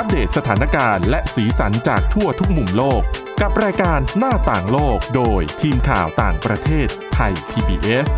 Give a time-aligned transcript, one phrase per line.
[0.00, 3.02] อัปเดตสถานการณ์และสีสันจากทั่วทุกมุมโลก
[3.40, 8.08] กับรายการหน้าต่างโลกโดยทีมข่าวต่างประเทศไทย PBS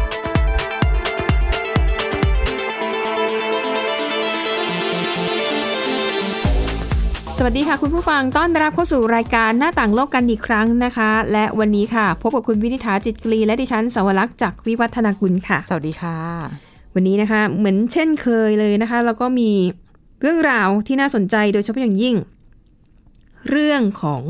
[7.39, 16.17] สวัสดีค่ะคุณผู้ฟังต้อนรับเข้าสู่รายการหน้าต่างโลกกันอีกครั้งนะคะ และวันนี้ค่ะ พบกับคุณวินิษฐาจิตกรีและดิฉันสวรักษ์จากวิวัฒนากุลค่ะ สวัสดีค่ะ
[16.95, 19.51] วันนี้นะคะ เหมือนเช่นเคยเลยนะคะ แล้วก็มี
[20.21, 22.17] เรื่องราวที่น่าสนใจโดยเฉพาะอย่างยิ่ง
[23.51, 24.23] เรื่องของ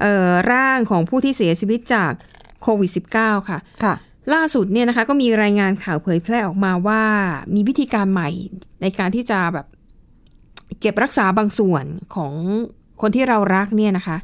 [0.00, 2.12] เอ่อร่างของผู้ที่เสียชีวิตจาก
[2.62, 3.94] โควิด -19 ค่ะค่ะ
[4.34, 7.02] ล่าสุดเนี่ยนะคะก็มีรายงานข่าวเผยแพร่ออกมาว่า
[7.54, 8.28] มีวิธีการใหม่
[8.82, 9.66] ในการที่จะแบบ
[10.80, 12.32] เก็บรักษาบางส่วนของ
[13.00, 14.16] คนที่เรารักเนี่ยนะคะ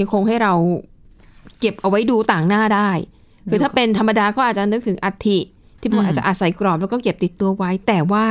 [0.00, 0.52] ยังคงให้เรา
[1.60, 2.90] เก็บเอาไว้ดูต่างหน้าได้
[3.50, 5.38] คือถ้าเป็นธรรมดาก็อาจจะนึกถึงอัฐิ
[5.80, 8.26] ที่พวกอืมอาจจะอาศัยกรอบแล้วก็เก็บติดตัวไว้ แต่ว่า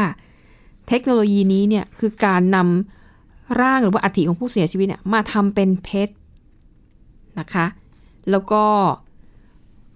[0.89, 6.13] เทคโนโลยีนี้เนี่ยคือการนำร่างหรือว่าอัฐิของผู้เสียชีวิตเนี่ยมาทำเป็นเพชร
[7.39, 7.65] นะคะ
[8.31, 8.63] แล้วก็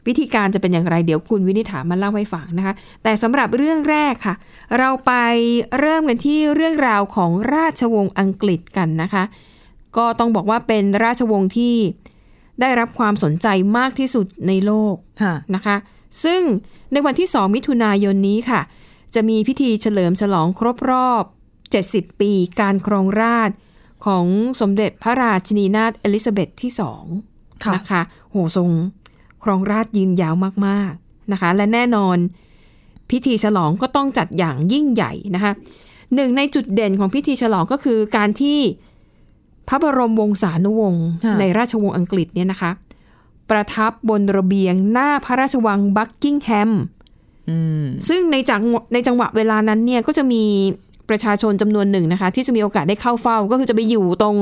[0.07, 4.35] วิธีการจะเป็นอย่างไรเดี๋ยวคุณวินิษฐามาเล่าให้ฟังนะคะ แต่สำหรับเรื่องแรกค่ะ
[4.77, 5.13] เราไป
[5.79, 9.23] เริ่มกันที่เรื่องราวของราชวงศ์อังกฤษกันนะคะ
[9.97, 11.75] ก็ต้องบอกว่าเป็นราชวงศ์ที่
[12.61, 15.75] ได้รับความสนใจมากที่สุดในโลกค่ะนะคะ
[16.23, 16.41] ซึ่ง
[16.93, 18.61] ในวันที่ 2 มิถุนายนนี้ค่ะ
[19.15, 21.23] จะมีพิธีเฉลิมฉลองครบรอบ
[21.71, 23.55] 70 ปีการครองราชย์
[24.05, 24.25] ของ
[24.61, 26.71] สมเด็จพระราชินีนาถเอลิซาเบธที่
[27.17, 28.69] 2ค่ะนะคะโหทรง
[29.43, 30.35] ครองราชย์ยืนยาว
[30.67, 32.17] มากๆนะคะ และแน่นอน
[33.09, 35.51] พิธีฉลองก็ต้องจัดอย่างยิ่งใหญ่นะคะ
[36.15, 38.59] หนึ่งในจุดเด่นของพิธีฉลองก็คือการที่
[39.67, 42.71] พระบรมวงศานุวงศ์ค่ะในราชวงศ์อังกฤษเนี่ยนะคะ
[43.49, 46.79] ประทับบนระเบียงหน้าพระราชวังบักกิงแฮมอืม
[48.07, 50.43] ซึ่งในจังหวะในจังหวะเวลานั้นเนี่ยก็จะมี
[51.09, 54.35] ประชาชนจำนวนหนึ่งนะคะ ที่จะมีโอกาสได้เข้าเฝ้า ก็คือจะไปอยู่ตรง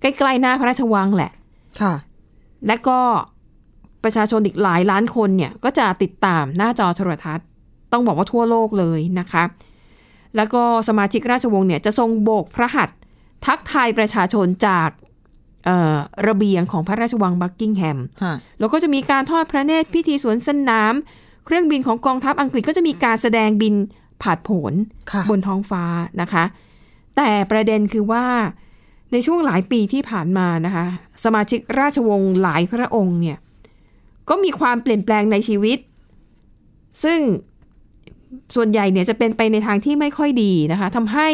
[0.00, 1.32] ใกล้ๆหน้าพระราชวังแหละ
[1.80, 1.94] ค่ะ
[2.66, 2.98] และก็
[4.04, 7.46] ประชาชนอีกหลายล้านคนเนี่ย ก็จะติดตามหน้าจอโทรทัศน์
[7.92, 9.44] ต้องบอกว่าทั่วโลกเลยนะคะ
[10.36, 12.98] แล้วก็สมาชิกราชวงศ์เนี่ยจะทรงโบกพระหัตถ์
[13.46, 14.90] ทักทายประชาชนจาก
[15.66, 15.96] เอ่อ
[16.28, 20.94] ระเบียงของพระราชวังบักกิงแฮมค่ะแล้วก็จะมีการทอดพระเนตรพิธีสวนสนาม
[21.44, 23.74] เครื่องบินของกองทัพอังกฤษก็จะมีการแสดงบิน
[24.22, 24.72] ผาดโผน
[25.10, 25.84] ค่ะบนท้องฟ้า
[26.20, 26.44] นะคะ
[27.16, 28.24] แต่ประเด็นคือว่า
[29.12, 30.86] ในช่วงหลายปีที่ผ่านมานะคะ
[31.24, 33.38] สมาชิกราชวงศ์หลายพระองค์เนี่ย
[34.28, 35.78] ก็มีความเปลี่ยนแปลงในชีวิต
[37.04, 37.20] ซึ่ง
[38.54, 41.28] ส่วนใหญ่เนี่ยจะเป็นไปในทางที่ไม่ค่อยดีนะคะทำให้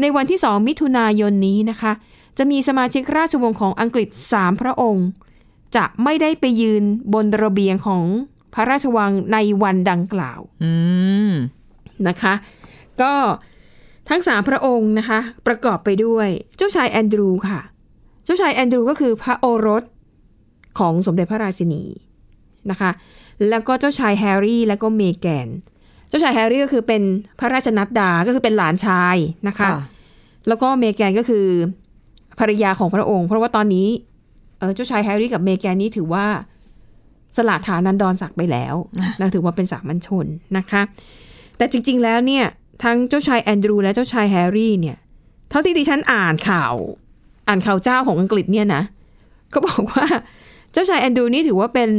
[0.00, 1.92] ในวันที่ 2 มิถุนายนนี้นะคะ
[2.38, 5.06] จะมีสมาชิกราชวงศ์ของอังกฤษ 3 พระองค์
[5.76, 6.82] จะไม่ได้ไปยืน
[7.14, 10.72] บนระเบียงของพ ระราชวังในวันดังกล่าวอื
[11.28, 11.30] ม
[12.08, 12.34] นะคะ
[13.02, 13.12] ก็
[14.10, 17.60] ทั้งสามพระองค์นะคะ ประกอบไปด้วยเจ้าชายแอนดรูค่ะ
[18.24, 19.84] เจ้าชายแอนดรูก็คือพระโอรส
[20.78, 21.84] ของสมเด็จพระราชินี
[22.70, 22.90] นะคะ
[23.48, 25.48] แล้วก็เจ้าชายแฮร์รี่และก็เมแกน
[26.08, 27.02] เจ้าชายแฮร์รี่ก็คือเป็น
[27.40, 29.16] พระราชนัดดา ก็คือเป็นหลานชาย
[29.48, 29.72] นะคะค่ะ
[30.48, 31.46] แล้วก็เมแกนก็คือ
[32.38, 33.88] ภรรยาของพระองค์ เพราะว่าตอนนี้
[34.58, 36.26] เอ่อเจ้าชายแฮร์รี่กับเมแกนนี้ถือว่า
[37.36, 38.74] สละฐานันดรศักดิ์ไปแล้ว
[39.20, 40.82] นะถือว่าเป็นสามัญชนนะคะ
[41.56, 42.44] แต่จริง ๆ แล้วเนี่ย
[42.84, 44.96] ทั้งเจ้าชายแอนดรูและเจ้าชายแฮร์รี่เนี่ย
[45.50, 46.74] เท่าที่ดิฉันอ่านข่าว
[47.48, 48.82] อ่านข่าวเจ้าของอังกฤษเนี่ยนะ
[49.54, 50.06] ก็บอกว่า
[50.72, 51.90] เจ้าชายแอนดรูนี่ถือว่าเป็น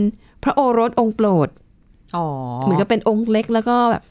[0.43, 1.49] พระโอรสองค์โปรด
[2.15, 2.25] อ๋อ
[2.61, 4.03] เหมือนกับเป็นองค์เล็กแล้วก็แบบ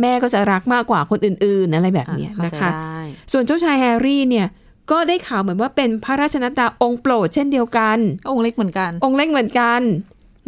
[0.00, 2.98] แม่ก็จะรักมากกว่าคนอื่น ๆ อะไรแบบเนี้ยเข้านะใจคะได้
[3.32, 4.46] ส่วนเจ้าชายแฮร์รี่เนี่ย
[4.90, 9.80] ก็ได้ข่าวเหมือนว่าเป็นพระราชนัดดาองค์โปรดเช่นเดียวกันก็องค์เล็กเหมือนกัน องค์เล็กเหมือนกัน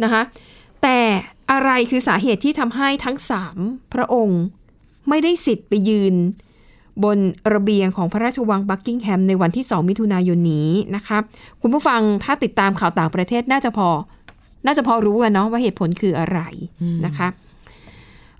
[0.03, 0.21] นะคะ
[0.81, 0.99] แต่
[1.51, 3.57] อะไรคือสาเหตุที่ทำให้ทั้งสาม
[3.93, 4.41] พระองค์
[5.09, 6.15] ไม่ได้สิทธิ์ไปยืน
[7.03, 7.17] บน
[7.53, 11.17] ระเบียงของพระราชวังบักกิงแฮมในวันที่ 2 มิถุนายนนี้นะคะ
[11.61, 13.89] คุณผู้ฟังถ้าติดตามข่าวต่างประเทศน่าจะพอ
[14.65, 16.39] น่าจะพอรู้กันเนาะว่าเหตุผลคืออะไร
[17.05, 17.27] นะคะ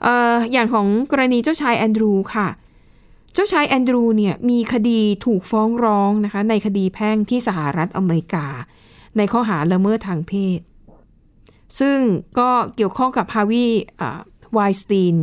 [0.06, 2.48] อออย่างของกรณีเจ้าชายแอนดรูค่ะ
[3.34, 8.46] เจ้าชายแอนดรูเนี่ยมีคดีถูกฟ้องร้องนะคะในคดีแพ่งที่สหรัฐอเมริกา
[9.18, 10.60] ในข้อหาละเมิดทางเพศ
[11.80, 11.98] ซึ่ง
[12.40, 13.66] ก็เกี่ยวข้องกับฮาวิ
[14.54, 15.16] ไวสตีน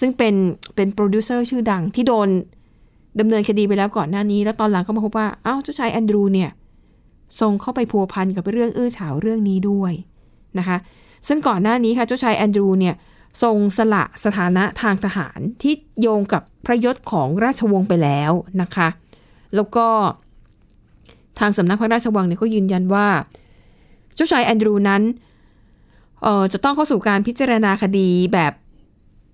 [0.00, 0.34] ซึ่งเป็น
[0.74, 2.28] เป็นโปรดิวเซอร์ชื่อดังที่โดน
[3.20, 6.50] ดำเนินคดีไปแล้วก่อนหน้านี้ แล้วตอนหลังก็มาพบว่า อ้าวเจ้าชายแอนดรูเนี่ย
[7.40, 9.92] ทรงเข้าไปพัวพันกับเรื่องอื้อฉาวเรื่องนี้ด้วย
[10.58, 10.76] นะคะ
[11.28, 12.94] ซึ่งก่อนหน้านี้ค่ะเจ้าชายแอนดรูเนี่ย
[13.42, 18.88] ทรงสละสถานะทางทหารที่โยงกับพระยศของราชวงศ์ไปแล้วนะคะ
[19.54, 19.86] แล้วก็
[21.38, 23.06] ทางสำนักพระราชวังเนี่ยก็ยืนยันว่า
[24.14, 25.02] เจ้าชายแอนดรูนั้น
[26.22, 28.52] เอ่อจะต้องเข้าสู่การพิจารณาคดีแบบ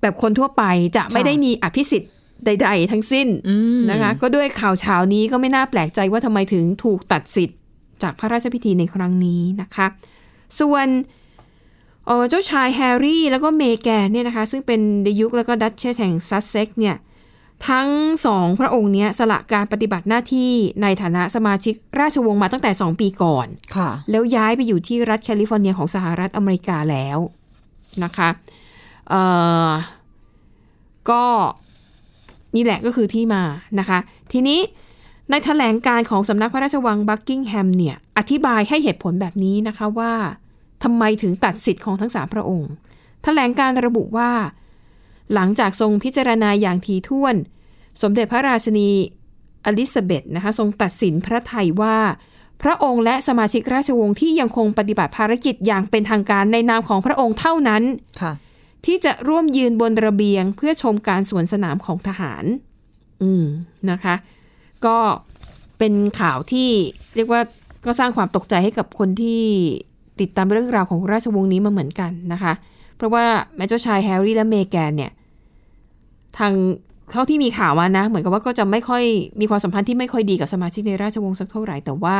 [0.00, 0.62] แบบคนทั่วไป
[0.96, 2.10] จะไม่ได้มีอภิสิทธิ์
[2.44, 7.58] ใด ๆ ทั้งสิ้นอืมนะคะ ก็ด้วยข่าวเช้านี้ก็ไม่น่าแปลกใจว่าทำไมถึงถูกตัดสิทธิ์
[8.02, 9.86] จากพระราชพิธีในครั้งนี้นะคะ
[10.60, 10.86] ส่วน
[12.06, 16.96] เอ่อเจ้าชายแฮร์รี่แล้วก็เมแกนเนี่ยนะคะ ซึ่งเป็นเดยุคแล้วก็ดัชเชสแห่งซัสเซ็กซ์เนี่ย
[17.68, 17.88] ทั้ง
[18.26, 20.52] สองพระองค์เนี้ยสละการปฏิบัติหน้าที่
[20.82, 23.46] ในฐานะสมาชิกราชวงศ์มาตั้งแต่ 2 ปีก่อน
[23.76, 27.18] ค่ะ แล้วย้ายไปอยู่ที่รัฐแคลิฟอร์เนียของสหรัฐอเมริกาแล้ว
[28.04, 28.28] นะคะ
[29.08, 29.22] เอ่
[29.68, 29.70] อ
[31.10, 31.24] ก็
[32.56, 33.42] นี่แหละก็คือที่มา
[33.78, 33.98] นะคะ
[34.32, 34.60] ทีนี้
[35.30, 40.12] ในแถลงการของสำนักพระราชวังบักกิงแฮมเนี่ย อธิบายให้เหตุผลแบบนี้นะคะว่า
[40.84, 42.70] ทำไมถึงตัดสิทธิ์ของทั้งสามพระองค์
[43.24, 44.30] แถลงการระบุว่า
[45.34, 47.34] หลังจากทรงพิจารณาอย่างถี่ถ้วน
[48.02, 48.90] สมเด็จพระราชินี
[49.64, 51.96] อลิซาเบธนะคะทรงตัดสินพระไทยว่า
[52.62, 57.82] พระองค์และสมาชิกราชวงศ์ที่ยังคงปฏิบัติภารกิจอย่างเป็นทางการในนามของพระองค์เท่านั้น
[58.20, 58.32] ค่ะ
[58.86, 62.44] ที่จะร่วมยืนบนระเบียงเพื่อชมการสวนสนามของทหาร
[63.22, 63.44] อืม
[63.90, 64.14] นะคะ
[64.86, 64.96] ก็
[65.78, 66.70] เป็นข่าวที่
[67.16, 67.40] เรียกว่า
[67.86, 69.44] ก็สร้างความตกใจให้กับคนที่
[70.20, 72.52] ติดตามเรื่องราวของราชวงศ์นี้มาเหมือนกันนะคะ
[72.96, 73.24] เพราะว่า
[73.56, 75.12] แม้เจ้าชายแฮร์รี่และเมแกนเนี่ย
[76.38, 76.52] ทาง
[77.12, 79.02] เท่าที่มีข่าวมานะ เหมือนกับว่าก็จะไม่ค่อย
[79.40, 82.18] มีความสัมพันธ์ที่ไม่ค่อยดีกับสมาชิกในราชวงศ์สักเท่าไหร่แต่ว่า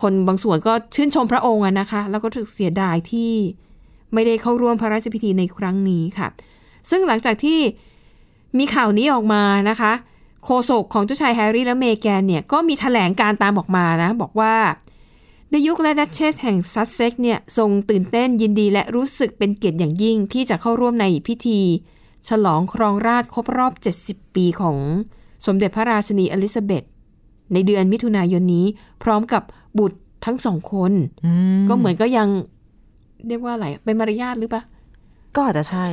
[0.00, 3.32] คนบางส่วนก็ชื่นชมพระองค์นะคะ แล้วก็รู้สึกเสียดายที่
[4.14, 6.28] ไม่ได้เข้าร่วมพระราชพิธีในครั้งนี้ค่ะ
[6.90, 7.58] ซึ่งหลังจากที่
[8.58, 9.92] มีข่าวนี้ออกมานะคะ
[10.44, 14.54] โฆษกของเจ้าชายแฮร์รี่และเมแกนเนี่ย ก็มีแถลงการณ์ตามออกมานะ บอกว่า
[15.50, 21.60] ดยุคและดัชเชสแห่งซัสเซ็กซ์เนี่ย ทรงตื่นเต้นยินดีและรู้สึกเป็นเกียรติอย่างยิ่งที่จะเข้าร่วมในพิธี
[22.28, 23.72] ฉลองครองราชย์ครบรอบ
[24.04, 24.76] 70 ปีของ
[25.46, 26.84] สมเด็จพระราชินีอลิซาเบธ
[27.52, 28.66] ในเดือนมิถุนายนนี้
[29.02, 29.42] พร้อมกับ
[29.78, 30.92] บุตรทั้งสองคน
[31.26, 32.28] อืมก็เหมือนก็ยัง
[33.26, 34.62] เรียกว่าอะไรเป็นมารยาทหรือปะ
[35.34, 35.86] ก็อาจจะใช่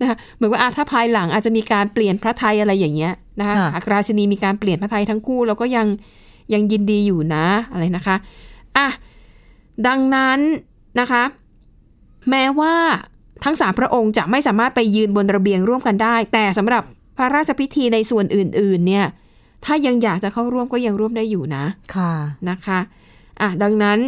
[0.00, 5.86] นะคะเหมือนว่าอะถ้าภายหลังอาจจะมีการเปลี่ยนพระทัยอะไรอย่างเงี้ยนะคะค่ะหากราชินีมีการเปลี่ยนพระทัยทั้งคู่ แล้วก็ยัง
[6.52, 8.16] ยังยินดีอยู่นะอะไรนะคะ
[8.76, 8.88] อะ
[9.86, 10.40] ดังนั้น
[11.00, 11.22] นะคะ
[12.30, 12.74] แม้ว่า
[13.44, 16.82] ทั้งสามพระองค์จะไม่สามารถไปยืนบนระเบียงร่วมกันได้ แต่สำหรับ
[17.16, 19.06] พระราชพิธีในส่วนอื่น ๆ เนี่ย
[19.64, 22.12] ถ้ายังอยากจะเข้าร่วมก็ยังร่วมได้อยู่นะ ค่ะ
[22.50, 22.78] นะคะ
[23.40, 23.98] อะดังนั้น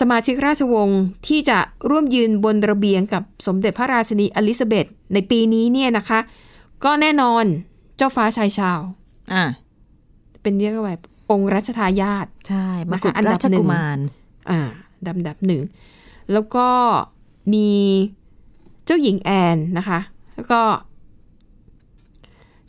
[0.00, 1.58] สมาชิกราชวงศ์ที่จะ
[1.90, 6.20] ร่วมยืนบนระเบียงกับสมเด็จพระราชินีอลิซาเบธในปีนี้เนี่ยนะคะ
[6.84, 7.44] ก็แน่นอน
[7.96, 8.80] เจ้าฟ้าชายชาว
[9.32, 9.44] อะ
[10.42, 10.96] เป็นเรียกว่า
[11.30, 13.98] องค์รัชทายาทใช่มกุฎนะคะอันดัราบชหนึ่งกุมาร
[14.50, 14.60] อ่า
[15.06, 15.62] ดำดับหนึ่ง
[16.32, 16.68] แล้วก็
[17.54, 17.70] มี
[18.84, 19.98] เจ้าหญิงแอนนะคะ
[20.36, 20.60] แล้วก็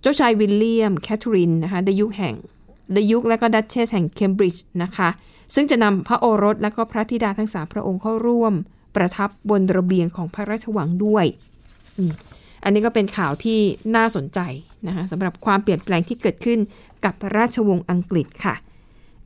[0.02, 2.36] เจ้าชายวิลเลียมแคทเธอรีนนะคะในยุคแห่ง
[2.94, 5.10] ในยุคและก็ดัชเชสแห่งเคมบริดจ์นะคะ
[5.56, 8.54] ซึ่งจะนำพระโอรสและก็พระธิดาทั้งสามพระองค์เข้าร่วม
[8.96, 11.26] ประทับบนระเบียงของพระราชวังด้วย
[12.64, 13.60] อันนี้ก็เป็นข่าวที่
[13.96, 14.40] น่าสนใจ
[14.88, 16.60] นะคะสำหรับความเปลี่ยนแปลงที่เกิดขึ้น
[17.06, 18.56] กับราชวงศ์อังกฤษค่ะ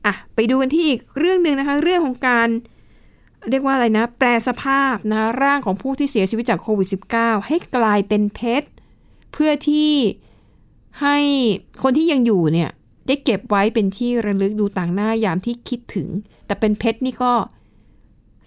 [0.06, 2.48] อะ ไปดูกันที่อีกเรื่องหนึ่งนะคะ เรื่องของการ
[3.48, 8.68] เรียกว่าอะไรนะ แปลสภาพนะร่างของผู้ที่เสียชีวิตจากโควิด -19 ให้กลายเป็นเพชร
[9.32, 9.92] เพื่อที่
[11.00, 11.18] ให้
[11.82, 12.70] คนที่ยังอยู่เนี่ย
[13.06, 16.08] ได้เก็บไว้เป็นที่ระลึกดูต่างหน้ายามที่คิดถึง
[16.46, 17.32] แต่เป็นเพชรนี่ก็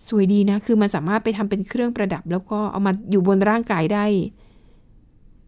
[0.07, 4.05] สวยดีนะ คือมันสามารถไปทำเป็นเครื่องประดับ แล้วก็เอามาอยู่บนร่างกายได้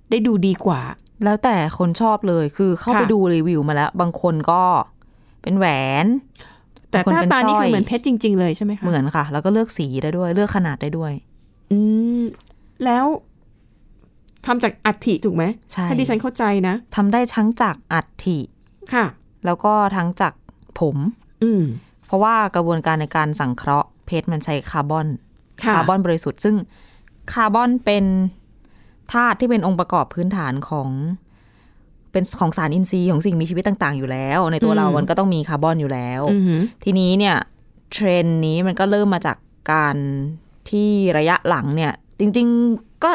[0.09, 0.81] ได้ดูดีกว่า
[1.23, 4.63] แล้วแต่คนชอบเลยคือเข้าไปดูรีวิวมาแล้ว บางคนก็
[5.41, 5.65] เป็นแหว
[6.03, 6.05] น
[6.91, 11.11] แต่บางหคนน้าเป็นตานี่สร้คืออยเหมือนเพชรจริง ๆ เลยใช่ไหมคะเหมือนค่ะ แล้วก็เลือกสีได้ด้วย เลือกขนาดได้ด้วย
[11.71, 11.77] อื
[12.19, 12.23] ม
[12.85, 13.05] แล้ว
[14.45, 18.39] ทำจากอัฐิถูกไหมใช่ถ้าดิฉันเข้าใจนะทำได้ทั้งจากอัฐิ
[18.93, 19.05] ค่ะ
[19.45, 20.33] แล้วก็ทั้งจาก
[20.79, 20.97] ผม
[21.43, 21.63] อืม
[22.07, 25.07] เพราะว่ากระบวนการในการสังเคราะห์เพชรมันใช้คาร์บอน
[25.63, 26.55] ค่ะคาร์บอนบริสุทธิ์ซึ่ง
[27.33, 28.05] คาร์บอนเป็น
[29.13, 30.89] ธาตุที่เป็นองค์ประกอบพื้นฐานของ
[32.15, 37.35] เป็นของสารอินทรีย์ของสิ่งมีชีวิตต่างๆ อยู่แล้ว ในตัวเรา มันก็ต้องมีคาร์บอนอยู่แล้วอือหือทีนี้เนี่ย
[37.91, 39.37] เทรนด์นี้มันก็เริ่มมาจาก
[39.71, 39.95] การ
[40.69, 43.11] ที่ระยะหลังเนี่ย จริง ๆก็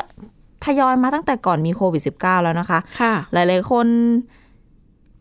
[0.65, 3.87] ทยอยมาตั้งแต่ก่อนมีโควิด -19 แล้วนะคะค่ะหลายๆคน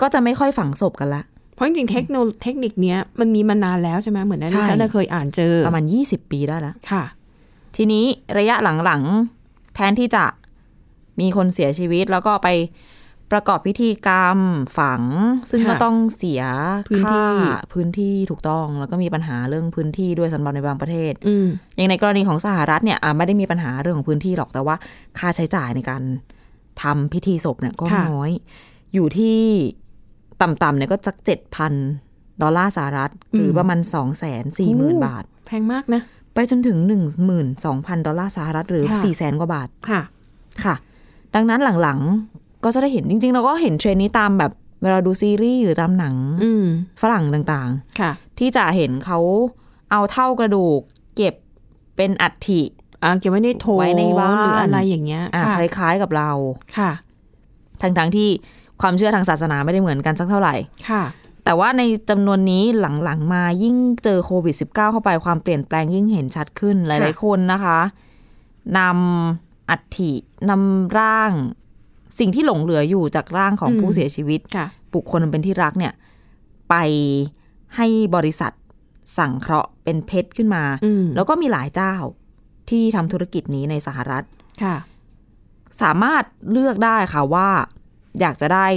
[0.01, 7.03] ก็จะไม่ค่อยฝังศพกันละ เพราะจริงๆเทคโนโลเทคนิคเนี้ยมันมีมานานแล้วใช่ไหมเหมือนนั้นใช่ดิฉันน่ะเคยอ่านเจอ ประมาณ 20 ปีได้แล้วค่ะ
[7.75, 8.05] ทีนี้
[8.39, 8.55] ระยะ
[8.86, 10.24] หลังๆ แทนที่จะ
[11.19, 12.48] มีคนเสียชีวิตแล้วก็ไป
[13.31, 14.39] ประกอบพิธีกรรม
[14.77, 15.03] ฝัง
[15.50, 16.41] ซึ่งค่ะก็ต้องเสีย
[16.89, 24.75] พื้นที่ค่าพื้นที่ถูกต้องแล้วก็มีปัญหาเรื่องพื้นที่ด้วยสำหรับในบางประเทศอืมอย่างในกรณีของสหรัฐเนี่ยอะไม่ได้มีปัญหาเรื่องของพื้นที่หรอกแต่ว่า
[25.19, 26.03] ค่าใช้จ่ายในการ
[26.83, 28.31] ทำพิธีศพเนี่ยก็ค่ะน้อย
[28.93, 29.39] อยู่ที่
[30.41, 31.74] ต่ำๆเนี่ยก็สักเจ็ดพัน
[32.41, 36.01] ดอลลาร์สหรัฐ หรือประมาณสองแสนสี่หมื่นบาท แพงมากนะ
[36.33, 40.01] ไปจนถึงหนึ่งหมื่นสองพันดอลลาร์สหรัฐหรือค่ะสี่แสนกว่าบาทค่ะ
[40.63, 40.75] ค่ะ
[41.36, 44.51] ดังนั้นหลังๆ ก็จะได้เห็นจริง ๆ เราก็เห็นเทรนด์นี้ตามแบบ
[44.82, 46.66] เวลาดูซีรีส์หรือตามหนังอืม
[47.01, 49.20] ฝรั่งต่างค่ะๆที่จะเห็นเขา
[49.92, 50.80] เอาเถ้ากระดูก
[51.16, 51.36] เก็บ
[51.96, 52.62] เป็นอัฐิ
[53.04, 56.32] อ่าเก็บไว้ในโถไว้ในบ้านหรืออะไรอย่างเงี้ยอะค่ะคล้ายๆกับเรา
[56.78, 56.92] ค่ะ
[57.82, 58.30] ทั้งๆที่
[58.82, 60.56] ความเชื่อทางศาสนาไม่ได้เหมือนกันสักเท่าไหร่
[60.89, 61.04] ค่ะ
[61.44, 67.80] แต่ว่าในจำนวนนี้หลังๆมายิ่งเจอโควิด -19 เข้าไปความเปลี่ยนแปลงยิ่งเห็นชัดขึ้นหลายๆคนนะคะ
[68.78, 70.12] นำอัฐิ
[70.50, 71.32] นำร่าง
[72.20, 75.94] สิ่งที่หลงเหลืออยู่จากร่างของอืมผู้เสียชีวิตค่ะบุคคลอันเป็นที่รักเนี่ย
[76.70, 76.75] ไป
[77.75, 78.51] ให้บริษัท
[79.18, 81.96] สั่งเคราะห์เป็นเพชรขึ้นมาอืมแล้วก็มีหลายเจ้า
[82.70, 84.24] ที่ทำธุรกิจนี้ในสหรัฐ
[84.63, 84.75] ค่ะ
[85.82, 87.50] สามารถเลือกได้ค่ะว่า
[88.20, 88.68] อยากจะได้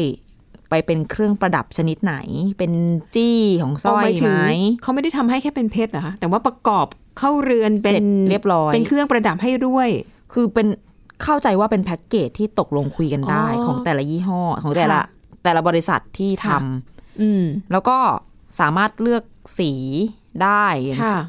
[0.71, 2.15] ไปเป็นเครื่องประดับชนิดไหน
[2.59, 2.73] เป็น
[3.15, 6.87] จี้ของสร้อยหมายถึไหงมเขาไม่ได้ทำให้แค่เป็นเพชรนะคะแต่ว่าประกอบ
[7.19, 9.89] เข้าเรือนเป็เสร็นจเรียบร้อย เป็นเครื่องประดับให้ด้วย
[10.33, 10.67] คือเป็น
[11.23, 15.05] เข้าใจว่าเป็นแพ็กเกจที่ตกลงคุยกันได้อ๋อของแต่ละยี่ห้อของแต่ละค่ะ
[15.45, 16.59] แต่ละบริษัทที่ทค่ะ
[17.21, 17.99] อืมำแล้วก็
[18.61, 19.23] สามารถเลือก
[19.59, 19.73] สี
[20.43, 21.23] ได้อย่างค่ะ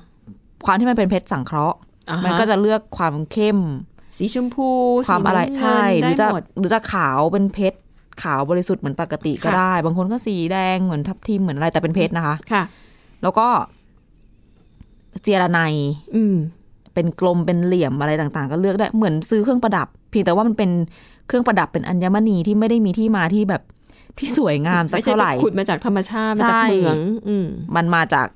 [0.65, 1.77] ความที่มันเป็นเพชรสังเคราะห์
[2.09, 3.59] อ่าฮมันก็จะเลือกความเข้ม
[4.17, 4.69] สีชมพู
[5.07, 7.77] ความอะไรสีน้ำเงินใช่หรือจะได้หมดหรือจะขาวเป็นเพชร
[8.23, 12.63] ขาวบริสุทธิ์เหมือนปกติก็ค่ะได้ บางคนก็สีแดงเหมือนทับทิมเหมือนอะไรแต่เป็นเพชรนะคะ ค่ะ
[13.23, 13.47] แล้วก็
[15.23, 15.73] เจยรไนย
[16.15, 16.35] อืม
[16.93, 20.71] เป็นกลมเป็นเหลี่ยมอะไรต่างๆ ก็เลือกได้เหมือนซื้อเครื่องประดับ เพียงแต่ว่ามันเป็น
[21.27, 23.62] เครื่องประดับเป็นอัญมณีที่ไม่ได้มีที่มาที่แบบ
[24.19, 28.27] ที่สวยงามสักไม่ใช่เท่าไหร่ไปขุดมาจากธรรมชาติมาจากใช่เหมืองอืมมันมาจาก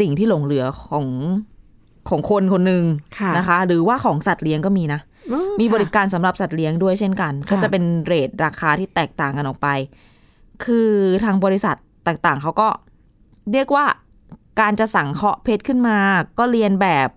[0.00, 1.06] สิ่งที่หลงเหลือของ
[2.08, 2.84] ของคนคนหนึ่ง
[3.18, 5.00] ค่ะนะคะ หรือว่าของสัตว์เลี้ยงก็มีนะ
[5.32, 9.68] อ๋อมีบค่ะริการสำหรับสัตว์เลี้ยงด้วยเช่นกัน ก็จะเป็นเรทราคาที่แตกต่างกันออกไป
[10.64, 10.90] คือ
[11.24, 11.76] ทางบริษัท
[12.06, 12.68] ต่างๆ เขาก็
[13.52, 13.84] เรียกว่า
[14.60, 15.98] การจะสั่งเคาะเพชรขึ้นมา
[16.38, 17.08] ก็เรียนแบบ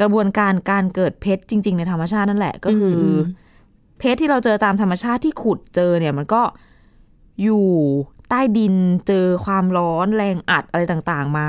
[0.00, 3.20] กระบวนการการเกิดเพชรจริง ๆ ในธรรมชาตินั่นแหละ ก็คืออม
[3.98, 6.42] เพชรที่เราเจอตามธรรมชาติที่ขุดเจอเนี่ย มันก็
[7.42, 7.66] อยู่
[8.28, 8.74] ใต้ดิน
[9.08, 11.48] เจอความร้อนแรงอัดอะไรต่างๆ มา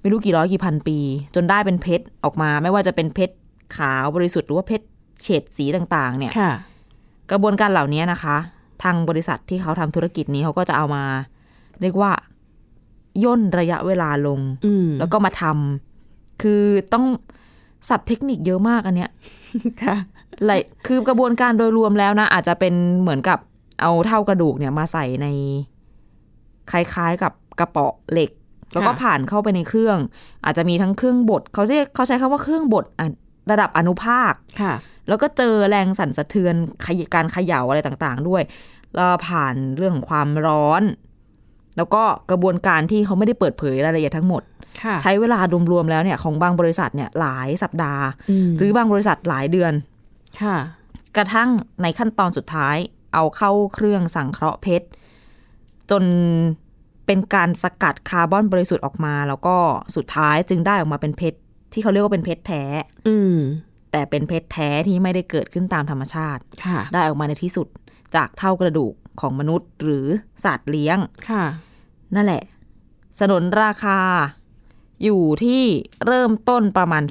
[0.00, 0.98] ไม่รู้กี่ร้อยกี่พันปี
[1.34, 3.34] จนได้เป็นเพชรออกมา ไม่ว่าจะเป็นเพชร
[3.76, 4.86] ขาวบริสุทธิ์หรือว่าเพชร
[5.22, 6.52] เฉดสีต่างๆ เนี่ยค่ะ
[7.30, 8.36] กระบวนการเหล่านี้นะคะ
[8.82, 11.04] ทางบริษัทที่เขาทำธุรกิจนี้เขาก็จะเอามา
[11.80, 12.10] เรียกว่า
[13.24, 17.06] ย่นระยะเวลาลงอืมแล้วก็มาทำคือต้อง
[17.88, 19.10] สับเทคนิคเยอะมากอันเนี้ย
[19.82, 19.96] ค่ะ
[20.46, 23.38] หลายคือกระบวนการโดยรวมแล้วนะ อาจจะเป็นเหมือนกับ
[23.80, 25.26] เอาเท่ากระดูกเนี่ยมาใส่ใน
[26.70, 28.30] คล้ายๆกับกระเป๋อเหล็ก
[28.72, 29.98] แล้วก็ค่ะผ่านเข้าไปในเครื่อง
[30.44, 33.06] อาจจะมีทั้งเครื่องบดเขาเรียกเขาใช้คำว่าเครื่องบดอะ
[33.50, 34.74] ระดับอนุภาคค่ะ
[35.08, 36.54] แล้วก็เจอแรงสั่นสะเทือน
[36.86, 38.42] ขยการเขย่าอะไรต่างๆ ด้วย
[38.94, 40.82] แล้วผ่านเรื่องของความร้อน
[41.78, 44.42] แล้วก็กระบวนการที่เขาไม่ได้เปิดเผยรายละเอียดทั้งหมด
[44.82, 45.38] ค่ะใช้เวลา
[45.72, 48.04] รวมๆแล้วเนี่ยของบางบริษัทเนี่ยหลายสัปดาห์
[48.46, 49.72] มหรือบางบริษัทหลายเดือน
[50.42, 50.56] ค่ะ
[51.16, 51.48] กระทั่ง
[51.82, 52.76] ในขั้นตอนสุดท้าย
[53.14, 54.86] เอาเข้าเครื่องสังเคราะห์เพชร
[55.90, 56.04] จน
[57.06, 59.56] เป็นการสกัดคาร์บอนบริสุทธิ์ออกมา แล้วก็
[59.96, 61.38] สุดท้ายจึงได้ออกมาเป็นเพชร
[61.72, 62.62] ที่เขาเรียกว่าเป็นเพชรแท้
[63.08, 63.36] อืม
[63.92, 67.68] แต่เป็นเพชรแท้ที่ไม่ได้เกิดขึ้นตามธรรมชาติค่ะได้ออกมาในที่สุด
[68.14, 70.06] จากเท่ากระดูกของมนุษย์หรือ
[70.44, 70.98] สัตว์เลี้ยง
[71.30, 71.44] ค่ะ
[72.14, 72.42] นั่นแหละ
[73.18, 73.98] สนนราคา
[75.04, 75.62] อยู่ที่
[76.06, 77.04] เริ่มต้นประมาณ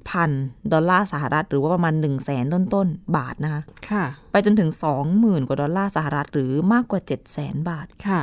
[0.00, 4.70] 3,000 ดอลลาร์สหรัฐ หรือว่าประมาณ 1 0 0 0 0แสนต้นๆบาทนะคะค่ะ ไปจนถึง
[5.10, 8.22] 20,000 กว่าดอลลาร์สหรัฐ หรือมากกว่า 7 0 0แสนบาทค่ะ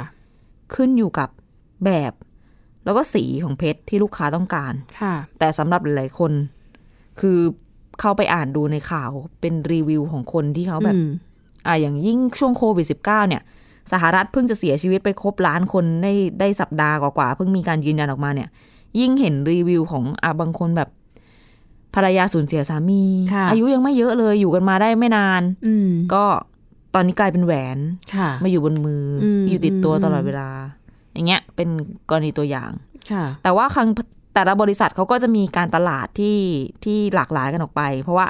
[0.74, 1.30] ขึ้นอยู่กับ
[1.86, 2.14] แบบ
[2.86, 6.32] แล้วก็สีของเพชรที่ลูกค้าต้องการค่ะ แต่สำหรับหลายๆคน
[7.20, 7.38] คือ
[8.00, 9.12] เข้าไปอ่านดูในข่าว
[9.42, 11.10] เป็นรีวิวของคนที่เขาแบบอืม
[11.68, 13.44] อ่าอย่างยิ่งช่วงโควิด -19 เนี่ย
[13.92, 18.50] สหรัฐเพิ่งจะเสียชีวิตไปครบล้านคนได้ได้สัปดาห์กว่าๆเพิ่งมีการยืนยันออกมาเนี่ย
[19.00, 20.90] ยิ่งเห็นรีวิวของอาบางคนแบบ
[21.96, 23.04] ภรรยาสูญเสียสามี
[23.34, 26.24] ค่ะอายุยังไม่เยอะเลยอยู่กันมาได้ไม่นาน อืมก็
[26.96, 27.78] ตอนนี้กลายเป็นแหวน
[28.16, 30.50] ค่ะมาอยู่บนมืออมอยู่ติดตัวอืมตลอดเวลา
[31.14, 31.70] อย่างเงี้ย เป็น
[32.10, 32.72] กรณีตัวอย่าง
[33.12, 33.90] ค่ะแต่ว่าครั้ง
[34.34, 36.38] แต่ละบริษัทเขาก็จะมีการตลาดที่
[36.84, 38.26] ที่หลากหลายกันออกไป เพราะว่า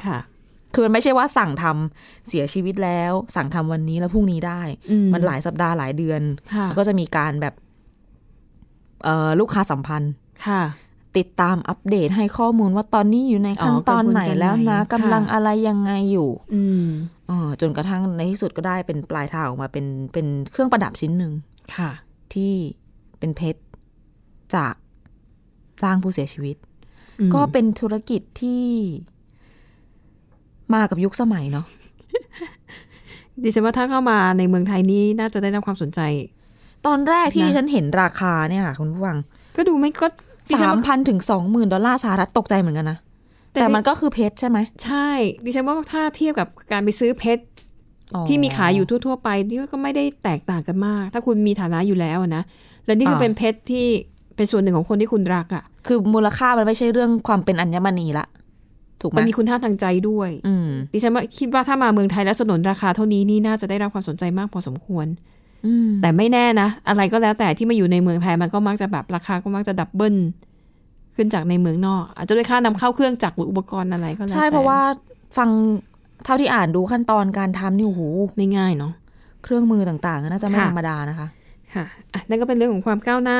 [0.73, 4.61] ค่ะคือมันไม่ใช่ว่าสั่งทำเสียชีวิตแล้ว สั่งทำวันนี้แล้วพรุ่งนี้ได้
[4.91, 6.21] อืมมันหลายสัปดาห์หลายเดือน
[6.55, 7.53] ค่ะแล้วก็จะมีการแบบ
[9.03, 10.11] เอ่อลูกค้าสัมพันธ์
[10.47, 10.63] ค่ะ
[11.17, 16.85] ติดตามอัปเดตให้ข้อมูลว่าตอนนี้อยู่ในขั้นอ๋อตอนไหนกระบวนการแล้วนะไหนกำลังค่ะอะไรยังไงอยู่อืม
[17.27, 21.33] เออจนกระทั่งในที่สุดก็ได้เป็นปลายทางออกมาเป็นเป็นเครื่องประดับชิ้นหนึ่ง
[21.75, 21.91] ค่ะ
[22.33, 22.53] ที่
[23.19, 23.61] เป็นเพชร
[24.55, 24.73] จาก
[25.83, 26.55] ร่างผู้เสียชีวิต
[27.19, 28.65] อืมก็เป็นธุรกิจที่
[30.73, 31.65] มากับยุคสมัยเนาะ
[33.43, 35.99] ดิฉันว่าถ้าเข้ามาในเมืองไทยนี้น่าจะได้รับความสนใจ
[36.85, 39.17] ตอนแรกที่นะฉันเห็นราคาเนี่ยค่ะ คุณผู้ฟัง
[39.57, 40.07] ก็ดูไม่ก็
[40.49, 42.97] ดิฉันสามว่าพันถึงสองหมื่นดอลลาร์สหรัฐตกใจเหมือนกันนะ
[43.51, 45.09] แต่แต่มันก็คือเพชรใช่ไหม ใช่
[45.45, 47.43] ดิฉันว่าถ้าเทียบกับการไปซื้อเพชร
[48.13, 52.43] อ๋อที่มีขายอยู่ทั่ว ๆ ไปนี่ก็ไม่ได้แตกต่างกันมาก ถ้าคุณมีฐานะอยู่แล้วอะนะ
[52.85, 53.85] และนี่คืออาเป็นเพชรที่
[54.35, 58.25] เป็นส่วนหนึ่งของคนที่คุณรักอะ่ะ คือมูลค่ามันไม่ใช่เรื่องความเป็นอัญมณีละ
[59.01, 65.07] ถูกไหมมันมีคุณค่าทางใจด้วยอืมดิฉันว่าคิดว่าถ้ามาเมืองไทยแล้วสนนราคาเท่านี้นี่น่าจะได้รับความสนใจมากพอสมควร
[65.65, 70.15] อืมแต่ไม่แน่นะ อะไรก็แล้วแต่ที่มาอยู่ในเมืองไทยมันก็มักจะแบบราคาก็มักจะดับเบิล
[71.15, 74.79] ขึ้นจากในเมืองนอก อาจจะด้วยค่านำเข้าเครื่องจักรหรืออุปกรณ์อะไรก็แล้วใช่แต่เพราะว่า
[75.37, 75.49] ฟัง
[76.25, 78.01] เท่าที่อ่านดูขั้นตอนการทำนี่โอ้โห
[78.37, 78.93] ไม่ง่ายเนาะ
[79.43, 81.27] เครื่องมือต่างๆก็น่าจะไม่ค่ะธรรมดานะคะ
[81.75, 83.39] ค่ะอะนั่นก็เป็นเรื่องของความก้าวหน้า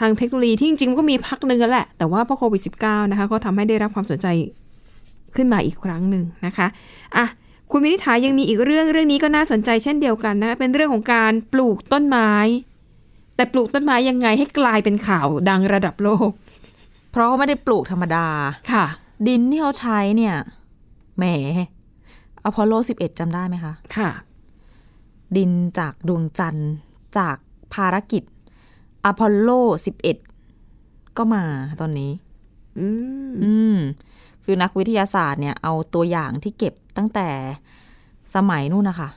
[0.00, 4.26] ทางเทคโนโลยีที่จริงๆมันก็มีพักหนึ่งแล้วแหละ แต่ว่าพอโควิด -19 นะคะก็ทำให้ได้รับความสนใจ
[5.36, 6.66] ขึ้นมาอีกครั้งหนึ่งนะคะ
[7.16, 7.26] อะ
[7.70, 12.32] คุณมินิถายังมีอีกเรื่องเรื่องนี้ก็น่าสนใจเช่นเดียวกันนะคะเป็นเรื่องของการปลูกต้นไม้
[13.36, 16.30] แต่ปลูกต้นไม้ยังไงให้กลายเป็นข่าวดังระดับโลก
[17.10, 18.26] เพราะเขาไม่ได้ปลูกธรรมดา
[18.72, 18.84] ค่ะ
[19.28, 20.34] ดินที่เขาใช้เนี่ย
[21.18, 21.24] แหม
[22.44, 24.10] อพอลโล 11จำได้ไหมคะ ค่ะ
[25.36, 26.72] ดินจากดวงจันทร์
[27.18, 27.36] จาก
[27.74, 28.22] ภารกิจ
[29.04, 29.50] อพอลโล
[30.36, 31.44] 11 ก็มา
[31.80, 32.12] ตอนนี้
[32.78, 32.88] อื
[33.28, 33.76] มอืม
[34.48, 37.28] คือนักวิทยาศาสตร์เนี่ยเอาตัวอย่างที่เก็บตั้งแต่
[38.34, 39.08] สมัยนู่นนะคะ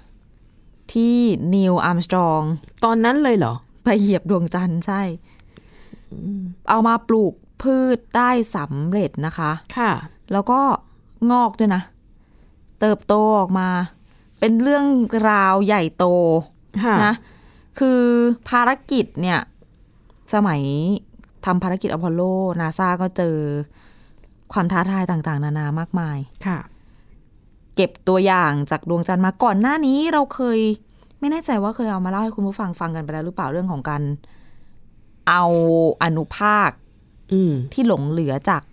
[0.93, 1.17] ที่
[1.55, 2.41] นิวอัมสตรอง
[2.83, 5.01] ตอนนั้นเลยเหรอ ไปเหยียบดวงจันทร์ใช่
[6.69, 9.91] เอามาปลูกพืชได้สำเร็จนะคะ ค่ะ
[10.31, 10.59] แล้วก็
[11.31, 11.81] งอกด้วยนะ
[12.79, 13.67] เติบโตออกมา
[14.39, 14.85] เป็นเรื่อง
[15.29, 16.05] ราวใหญ่โต
[16.83, 17.13] ค่ะนะ
[17.79, 18.01] คือ
[18.49, 19.39] ภารกิจเนี่ย
[20.33, 20.61] สมัย
[21.45, 22.21] ทำภารกิจอพอลโล
[22.59, 23.37] นาซาก็เจอ
[24.53, 26.59] ความท้าทายต่างๆ นานามากมายค่ะ
[27.75, 30.59] เก็บตัวอย่างจากดวงจันทร์มาก่อนหน้านี้เราเคย
[31.19, 34.03] ไม่แน่ใจว่าเคยเอามาเล่าให้คุณผู้ฟังฟังกันไปแล้วหรือเปล่าเรื่องของการ
[35.29, 35.43] เอา
[36.03, 36.69] อนุภาค
[37.33, 38.63] อืมที่หลงเหลือจาก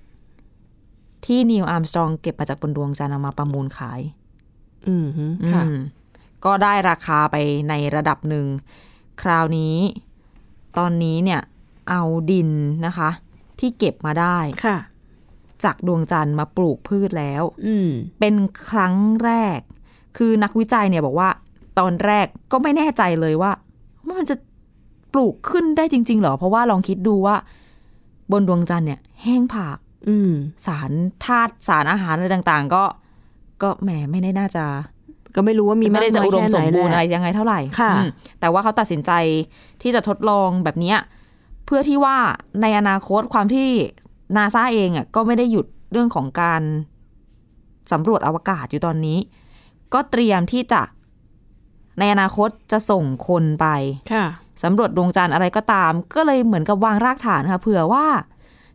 [1.25, 4.00] ที่นิวอาร์มสตรองเก็บมาจากบนดวงจันทร์เอามาประมูลขาย
[4.88, 5.78] อืมฮึค่ะอืม
[6.45, 7.37] ก็ได้ราคาไป
[7.68, 8.47] ในระดับหนึ่ง
[9.23, 9.76] คราวนี้
[10.78, 11.40] ตอนนี้เนี่ย
[11.90, 12.50] เอาดิน
[12.86, 13.10] นะคะ
[13.60, 14.76] ที่เก็บมาได้ค่ะ
[15.64, 17.90] จากดวงจันทร์มาปลูกพืชแล้วอืม
[18.21, 18.34] เป็น
[18.69, 19.60] ครั้งแรก
[20.16, 21.28] คือนักวิจัยเนี่ยบอกว่า
[21.78, 23.52] ตอนแรกก็ไม่แน่ใจเลยว่า
[24.06, 24.36] ว่ามันจะ
[25.12, 27.36] ปลูกขึ้นได้จริงๆเหรอ เพราะว่าลองคิดดูว่า
[28.32, 30.32] บนดวงจันทร์เนี่ย แห้งผากอืม
[30.66, 30.92] สาร
[31.25, 32.84] ธาตุสารอาหารอะไรต่าง ๆ ก็
[33.62, 34.64] ก็แหมไม่ได้น่าจะ
[35.34, 38.08] ก็ไม่รู้ว่ามีไม่ได้จะากน้ยอุดมแค่สไหนมบูรณ์แหอะไรละยังไงเท่าไหร่ค่ะอืม
[38.40, 39.12] แต่ว่าเขาตัดสินใจ
[39.82, 40.99] ที่จะทดลองแบบเนี้ย
[41.66, 42.16] เพื่อที่ว่า
[42.62, 43.69] ในอนาคตความที่
[44.36, 46.62] นาซาเองอะก็ไม่ได้หยุดเรื่องของการ
[47.93, 49.19] สำรวจอวกาศอยู่ตอนนี้
[49.95, 50.82] ก็เตรียมที่จะ
[51.99, 53.67] ในอนาคตจะส่งคนไป
[54.12, 54.26] ค่ะ
[54.62, 58.06] สำรวจดวงจันทร์อะไรก็ตาม ก็เลยเหมือนกับวางรากฐานค่ะเผื่อว่า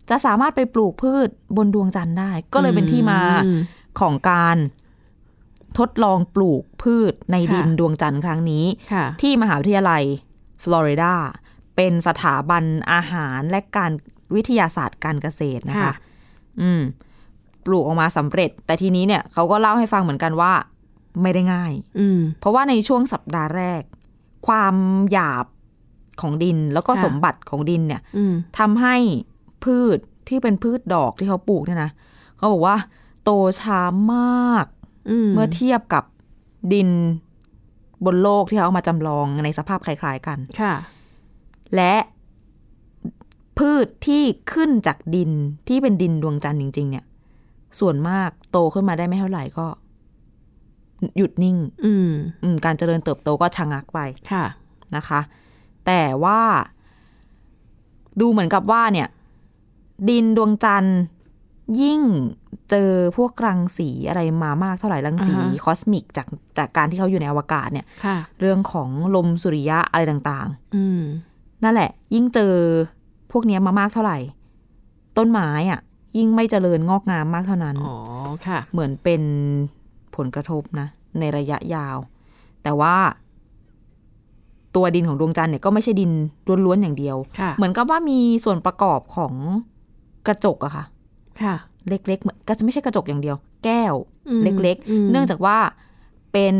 [0.09, 3.59] จะสามารถไปปลูกพืชบนดวงจันทร์ได้ ก็เลยเป็นที่มาอืม
[3.99, 4.57] ของการ
[5.77, 10.03] ทดลองปลูกพืชในดินค่ะดวงจันทร์ครั้งนี้ค่ะที่มหาวิทยาลัย
[10.63, 11.13] ฟลอริดา
[11.75, 13.91] เป็นสถาบันอาหารและการ
[14.35, 15.93] วิทยาศาสตร์การเกษตรนะคะค่ะ
[16.61, 16.81] อืม
[17.65, 20.53] ปลูกออกมาสำเร็จ แต่ทีนี้เนี่ยเขาก็เล่าให้ฟังเหมือนกันว่า
[21.21, 23.81] ไม่ได้ง่าย อืมเพราะว่าในช่วงสัปดาห์แรก
[24.47, 24.75] ความ
[25.11, 25.45] หยาบ
[26.21, 28.95] ของดินแล้วก็ค่ะสมบัติของดินเนี่ยอืมทำให้
[29.63, 31.91] พืชที่เป็นพืชดอกที่เขาปลูกเนี่ยนะ
[32.37, 32.75] เขาบอกว่า
[33.23, 33.29] โต
[33.61, 33.81] ช้า
[34.13, 34.65] มาก
[35.09, 36.03] อืมเมื่อเทียบกับ
[36.73, 36.89] ดิน
[38.05, 40.73] บนโลกที่เขาเอามาจำลองในสภาพคล้าย ๆ กัน ค่ะ
[41.75, 41.93] และ
[43.61, 45.31] พืชที่ขึ้นจากดิน
[45.67, 47.05] ที่เป็นดินดวงจันทร์จริง ๆ เนี่ย
[47.79, 49.67] ส่วนมากโตขึ้นมาได้ไม่เท่าไหร่ก็
[51.17, 52.09] หยุดนิ่ง อืม
[52.43, 53.99] อืม การเจริญเติบโตก็ชะงักไป
[54.31, 54.45] ค่ะ
[54.95, 55.21] นะคะ
[55.85, 56.41] แต่ว่า
[58.19, 59.07] ดูเหมือนกับว่าเนี่ย
[60.09, 60.99] ดินดวงจันทร์
[61.81, 62.01] ยิ่ง
[62.69, 72.53] เจอพวกรังสีอะไรมามากเท่าไหร่รังสีอ่าฮะคอสมิกจากจากการที่เขาอยู่ในอวกาศเนี่ยค่ะเรื่องของลมสุริยะอะไรต่างอืมๆนั่นแหละ ยิ่งเจอ
[73.31, 74.17] พวกเนี้ยมามากเท่าไหร่
[75.17, 75.79] ต้นไม้อะ
[76.17, 77.97] ยิ่งไม่เจริญงอกงามมากเท่านั้น อ๋อ
[78.47, 79.21] ค่ะ เหมือนเป็น
[80.15, 80.87] ผลกระทบนะ
[81.19, 81.97] ในระยะยาว
[82.63, 82.95] แต่ว่า
[84.75, 86.11] ตัวดินของดวงจันทร์เนี่ยก็ไม่ใช่ดิน
[86.65, 89.33] ล้วนๆอย่างเดียวค่ะเหมือนกับว่ามีส่วนประกอบของ
[90.27, 90.85] กระจกอะค่ะ
[91.41, 91.55] ค่ะ
[91.89, 93.95] เล็กๆเหมือนก็จะไม่ใช่กระจกอย่างเดียว แก้ว
[94.27, 95.57] อืมเล็กอืมๆเนื่องจากว่า
[96.33, 96.55] เป็น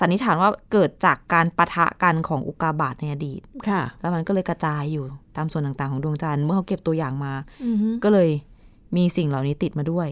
[0.00, 5.04] สันนิษฐานว่าเกิดจากการปะทะกันของอุกกาบาตในอดีต ค่ะ แล้วมันก็เลยกระจายอยู่
[5.36, 7.32] ตามส่วนต่างๆของดวงจันทร์เมื่อเขาเก็บตัวอย่างมา
[7.64, 8.28] อืมฮึก็เลย
[8.96, 10.08] มีสิ่งเหล่านี้ติดมาด้วย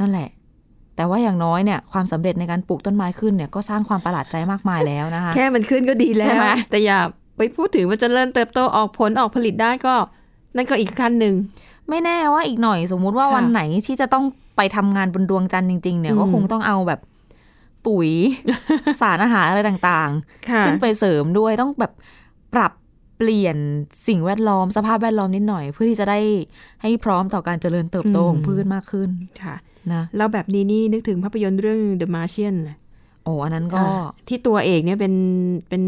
[0.00, 0.28] นั่นแหละ
[0.96, 6.98] แต่ว่าอย่างน้อยเนี่ยความสำเร็จในการปลูกต้นไม้ขึ้นเนี่ยก็สร้างความประหลาดใจมากมายแล้วนะคะ แค่มันขึ้นก็ดีแล้ใช่วไหมแต่อย่า
[7.36, 9.94] ไปพูดถึงว่าจะเริ่มเติบโตออกผลออกผลิตได้ก็
[10.56, 11.34] นั่นก็อีกขั้นหนึ่ง
[11.88, 14.24] ไม่แน่ว่าอีกหน่อยสมมุติว่าค่ะวันไหนที่จะต้อง
[14.56, 17.00] ไปทำงานบนดวงจันทร์จริงๆเนี่ยอืมก็คงต้องเอาแบบ
[17.86, 18.10] ปุ๋ย
[19.00, 20.10] สารอาหารอะไรต่าง
[20.50, 21.92] ค่ะๆขึ้นไปเสริมด้วยต้องแบบ
[22.54, 22.72] ปรับ
[23.18, 23.56] เปลี่ยน
[24.08, 26.20] สิ่งแวดล้อมสภาพแวดล้อมนิดหน่อย เพื่อที่จะได้
[26.82, 29.08] ให้พร้อมต่อการเจริญเติบโตของพืชมากขึ้น
[29.42, 29.56] ค่ะ
[29.92, 32.76] นะแล้วแบบนี้นี่นึกถึงภาพยนตร์เรื่อง The Martian เลย
[33.24, 35.14] โอ้อันนั้นก็อ่าที่ตัวเอกเนี่ยเป็น
[35.68, 35.82] เป็น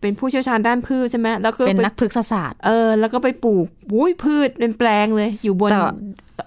[0.00, 5.78] เป็นผู้เชี่ยวชาญด้านพืชใช่ไหมแล้วก็เป็นไปนักพฤกษศาสตร์เออแล้วก็ไปปลูกวุ้ยพืชเป็นแปลงเลย อยู่บนแต่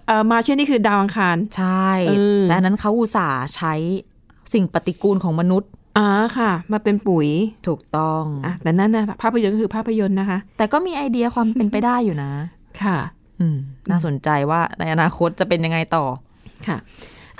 [0.08, 3.74] เอ่อมาเช่นนี่คือดาวอังคาร ใช่เออแต่อันนั้นเขาอุตส่าห์ใช้
[4.54, 7.28] สิ่งปฏิกูลของมนุษย์อ่าค่ะ มาเป็นปุ๋ย
[7.68, 12.32] ถูกต้องอะแต่นั่นนะภาพยนตร์ก็คือภาพยนตร์นะคะ แต่ก็มีไอเดียความเป็นไปได้อยู่นะ
[12.84, 12.98] ค่ะ
[13.40, 13.58] อืม
[13.90, 16.06] น่าสนใจว่าในอนาคตจะเป็นยังไงต่อ
[16.68, 16.78] ค่ะ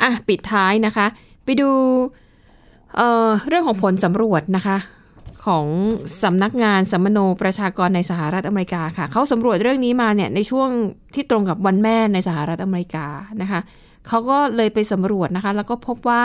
[0.02, 1.06] อะปิดท้ายนะคะ
[1.46, 1.70] ไปดู
[2.96, 4.78] เอ่อเรื่องของผลสำรวจนะคะ
[5.46, 5.66] ของ
[6.24, 10.70] สำนักงานสัมมโนประชากรในสหรัฐอเมริกาค่ะ เขาสำรวจเรื่องนี้มาเนี่ยในช่วง
[11.14, 13.08] ที่ตรงกับวันแม่ในสหรัฐอเมริกา
[13.42, 13.60] นะคะ
[14.08, 16.24] เขาก็เลยไปสำรวจนะคะ แล้วก็พบว่า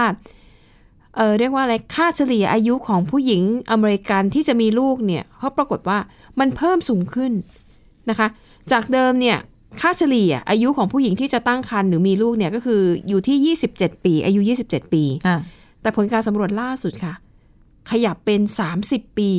[1.17, 5.99] เออเรียกว่าอะไรค่าเฉลี่ยอายุของผู้หญิงอเมริกันที่จะมีลูกเนี่ยเขาปรากฏว่า
[6.41, 7.33] มันเพิ่มสูงขึ้น
[8.11, 8.29] นะคะ
[8.73, 9.39] จากเดิมเนี่ย
[9.81, 15.41] ค่าเฉลี่ยอายุของผู้หญิงที่จะตั้งครรภ์หรือมีลูกเนี่ยก็คืออยู่ที่ 27 ปี อายุ 27 ปีอะ
[15.83, 17.15] แต่ผลการสำรวจล่าสุดค่ะ
[17.91, 18.41] ขยับเป็น
[18.81, 19.31] 30 ปี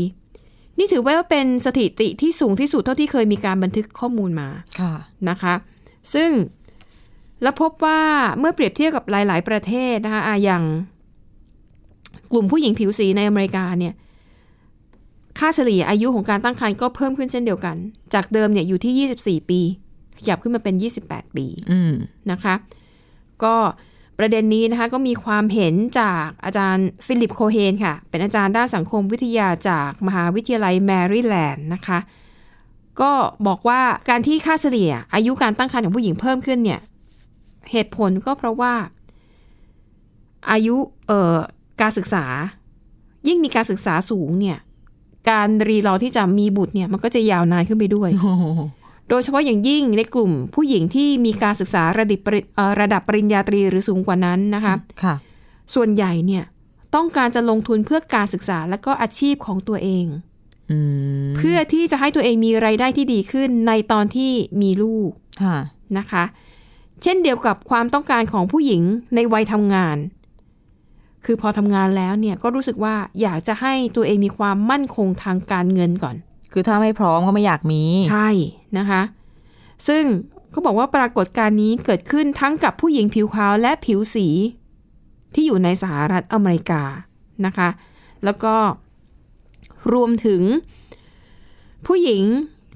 [0.77, 4.93] นี่ถือว่าเป็นสถิติที่สูงที่สุดเท่าที่เคยมีการบันทึกข้อมูลมาค่ะ
[5.29, 5.53] นะคะ
[6.13, 6.29] ซึ่ง
[7.41, 8.01] แล้วพบว่า
[8.39, 10.63] เมื่อเปรียบเทียบกับหลาย ๆ ประเทศนะคะอะอย่าง
[12.31, 13.93] กลุ่มผู้หญิงผิวสีในอเมริกาเนี่ย
[15.39, 17.75] ค่าเฉลี่ยอายุของการตั้งครรภ์ก็เพิ่มขึ้นเช่นเดียวกัน
[18.13, 19.09] จากเดิมเนี่ยอยู่ที่
[19.41, 19.61] 24 ปี
[20.17, 21.93] ขยับขึ้นมาเป็น 28 ปีอืม
[22.31, 22.55] นะคะ
[23.43, 23.55] ก็
[24.19, 31.99] ประเด็นนี้นะคะก็มีความเห็นจากอาจารย์ฟิลิปโคเฮนค่ะ เป็นอาจารย์ด้านสังคมวิทยาจากมหาวิทยาลัยแมริแลนด์นะคะ
[33.01, 33.11] ก็
[33.47, 36.81] บอกว่าการที่ค่าเฉลี่ย อายุการตั้งครรภ์ของผู้หญิงเพิ่มขึ้นเนี่ย
[37.71, 38.73] เหตุผลก็เพราะว่า
[40.51, 40.75] อายุ
[41.07, 41.37] เอ่อ
[41.81, 42.25] การศึกษา
[43.27, 44.57] ยิ่งมีการศึกษาสูงเนี่ย
[45.29, 48.09] การรีรอที่จะมีบุตรเนี่ย มันก็จะยาวนานขึ้นไปด้วย
[49.09, 55.15] โดยเฉพาะอย่างยิ่งในกลุ่มผู้หญิงที่มีการศึกษาระดับปริเอ่อระดับปริญญาตรีหรือสูงกว่านั้นนะคะค่ะ
[55.75, 56.43] ส่วนใหญ่เนี่ย
[56.95, 60.05] ต้องการจะลงทุนเพื่อการศึกษาและก็อาชีพของตัวเอง
[60.71, 60.77] อื
[61.27, 65.11] มเพื่อที่จะให้ตัวเองมีไรายได้ที่ดีขึ้นในตอนที่มีลูก
[65.43, 65.57] ค่ะ
[65.97, 66.23] นะคะ
[67.03, 68.83] เช่นเดียวกับความต้องการของผู้หญิง
[69.15, 69.97] ในวัยทำงาน
[71.25, 76.15] คือพอทำงานแล้วเนี่ยก็รู้สึกว่าอยากจะให้ตัวเองมีความมั่นคงทางการเงินก่อน
[76.53, 78.29] คือถ้าไม่พร้อมก็ไม่อยากมี ใช่
[78.77, 79.01] นะคะ
[79.87, 80.03] ซึ่ง
[80.51, 84.27] เขาบอกว่าปรากฏการณ์นี้เกิดขึ้นทั้งกับผู้หญิงผิวขาวและผิวสี
[85.33, 86.83] ที่อยู่ในสหรัฐอเมริกา
[87.45, 87.69] นะคะ
[88.23, 88.55] แล้วก็
[89.93, 90.41] รวมถึง
[91.87, 92.23] ผู้หญิง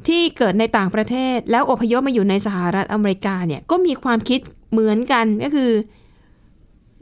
[0.07, 4.39] ที่เกิดในต่างประเทศแล้วอพยพมาอยู่ในสหรัฐอเมริกาเนี่ยก็มีความคิด
[4.71, 5.71] เหมือนกันก็คือ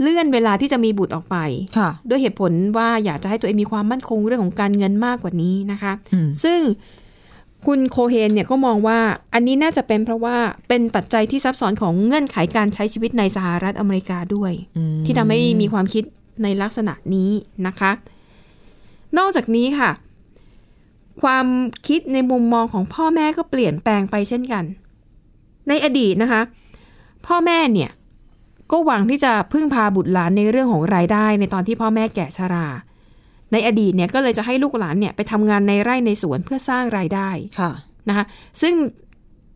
[0.01, 1.37] เลื่อนเวลาที่จะมีบุตรออกไป
[1.77, 6.59] ค่ะด้วยเหตุผลว่าอยากจะให้ตัวเองมีความมั่นคงเรื่องของการเงินมากกว่านี้นะคะอืมซึ่ง
[7.65, 8.99] คุณโคเฮนเนี่ยก็มองว่า
[9.33, 10.37] อันนี้น่าจะเป็นเพราะว่า
[10.67, 16.03] เป็นปัจจัยที่ซับซ้อนของเงื่อนไขการใช้ชีวิตในสหรัฐอเมริกาด้วยอืมที่ทำให้มีความคิด
[16.43, 17.31] ในลักษณะนี้
[17.67, 17.91] นะคะ
[19.17, 19.91] นอกจากนี้ค่ะ
[21.23, 21.45] ความ
[21.87, 24.63] คิดในมุมมองของพ่อแม่ก็เปลี่ยนแปลงไปเช่นกัน
[25.67, 26.41] ในอดีตนะคะ
[27.27, 27.91] พ่อแม่เนี่ย
[28.71, 32.67] ก็หวังที่จะพึ่งพาบุตรหลานในเรื่องของรายได้ ในตอนที่พ่อแม่แก่ชรา
[33.51, 37.29] ในอดีตเนี่ยก็เลยจะให้ลูกหลานเนี่ยไปทำงานในไร่ในสวนเพื่อสร้างรายได้
[37.59, 37.71] ค่ะ
[38.09, 38.25] นะคะ
[38.61, 38.73] ซึ่ง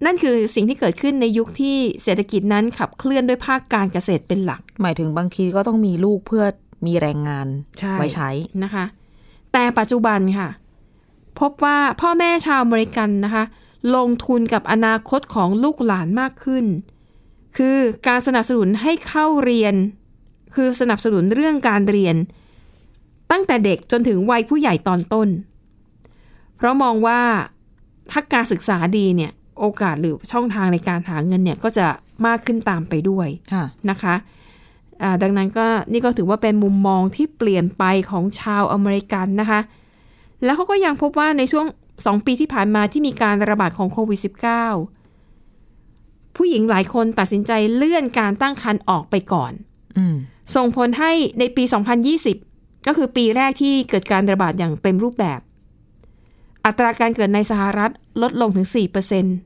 [0.05, 6.45] นั่นคือสิ่งที่เกิดขึ้นในยุคที่เศรษฐกิจนั้นขับเคลื่อนด้วยภาคการเกษตรเป็นหลัก หมายถึงบางทีก็ต้องมีลูกเพื่อ
[6.85, 7.47] มีแรงงาน
[7.79, 8.29] ใช่ไว้ใช้
[8.63, 8.85] นะคะ
[9.53, 10.49] แต่ปัจจุบันค่ะ
[11.39, 13.43] พบว่าพ่อแม่ชาวอเมริกันนะคะ
[13.95, 16.65] ลงทุนกับอนาคตของลูกหลานมากขึ้น
[17.57, 19.75] คือการสนับสนุนให้เข้าเรียน
[20.55, 22.15] คือสนับสนุนเรื่องการเรียน
[23.31, 25.27] ตั้งแต่เด็กจนถึงวัยผู้ใหญ่ตอนต้น
[26.57, 27.21] เพราะมองว่า
[28.11, 31.87] ถ้าการศึกษาดีเนี่ยโอกาสหรือช่องทางในการหาเงินเนี่ยก็จะ
[32.25, 34.15] มากขึ้นตามไปด้วยค่ะนะคะ
[35.01, 39.59] อ่าดังนั้นก็นี่ก็ถือว่าเป็นมุมมองที่เปลี่ยนไปของชาวอเมริกันนะคะ
[40.43, 41.65] แล้วเขาก็ยังพบว่าในช่วง
[42.05, 45.04] สองปีที่ผ่านมาที่มีการระบาดของโควิด -19
[46.35, 49.51] ผู้หญิงหลายคนตัดสินใจเลื่อนการตั้งครรภ์ออกไปก่อน
[49.97, 50.15] อืม
[50.55, 51.63] ส่งผลให้ในปี
[52.25, 55.39] 2020 ก็คือปีแรกที่เกิดการระบาดอย่างเต็มรูปแบบ
[56.65, 58.67] อัตราการเกิดในสหรัฐลดลงถึง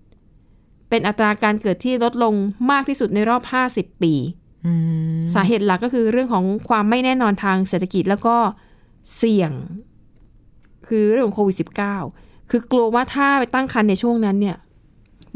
[0.05, 2.33] 4%เป็นอัตราการเกิดที่ลดลง
[2.71, 3.41] มากที่สุดในรอบ
[3.73, 4.13] 50 ปี
[4.65, 4.73] อื
[5.17, 8.35] มสาเหตุหลักก็คือเรื่องของความไม่แน่นอนทางเศรษฐกิจแล้วก็
[9.17, 9.51] เสี่ยง
[10.87, 11.57] คือเรื่องของโควิด
[12.03, 14.57] -19 คือกลัวว่าถ้าไปตั้งครรภ์ในช่วงนั้นเนี่ย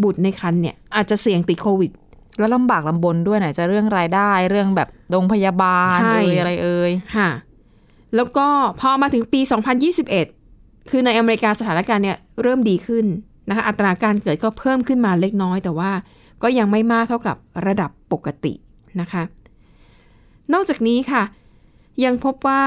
[0.04, 1.92] บุตรในครรภ์เนี่ยอาจจะเสี่ยงติดโควิด
[2.40, 7.30] แล้วลำบากลำบนด้วยไหนจะเรื่องรายได้เรื่องแบบโรงพยาบาลใช่เอ่ยอะไรเอ่ยค่ะ
[8.16, 8.48] แล้วก็
[8.80, 9.40] พอมาถึงปี
[10.16, 13.06] 2021 คือในอเมริกาสถานการณ์เนี่ยเริ่มดีขึ้น
[13.50, 15.92] นะคะอัตราการเกิดก็เพิ่มขึ้นมาเล็กน้อย แต่ว่า
[16.44, 17.36] ก็ยังไม่มากเท่ากับ
[17.68, 18.54] ระดับปกติ
[19.02, 19.24] นะคะ
[20.54, 21.24] นอกจากนี้ค่ะ
[22.06, 22.64] ยังพบว่า